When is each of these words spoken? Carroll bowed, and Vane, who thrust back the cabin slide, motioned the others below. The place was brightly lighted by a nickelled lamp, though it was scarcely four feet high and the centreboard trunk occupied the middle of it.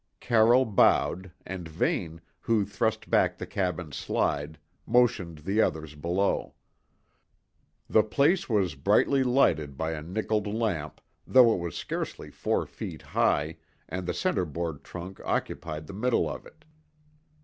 Carroll 0.19 0.65
bowed, 0.65 1.31
and 1.45 1.67
Vane, 1.67 2.21
who 2.39 2.65
thrust 2.65 3.07
back 3.11 3.37
the 3.37 3.45
cabin 3.45 3.91
slide, 3.91 4.57
motioned 4.87 5.37
the 5.37 5.61
others 5.61 5.93
below. 5.93 6.55
The 7.87 8.01
place 8.01 8.49
was 8.49 8.73
brightly 8.73 9.23
lighted 9.23 9.77
by 9.77 9.91
a 9.91 10.01
nickelled 10.01 10.47
lamp, 10.47 11.01
though 11.27 11.53
it 11.53 11.59
was 11.59 11.75
scarcely 11.75 12.31
four 12.31 12.65
feet 12.65 13.03
high 13.03 13.57
and 13.87 14.07
the 14.07 14.13
centreboard 14.15 14.83
trunk 14.83 15.19
occupied 15.23 15.85
the 15.85 15.93
middle 15.93 16.27
of 16.27 16.47
it. 16.47 16.65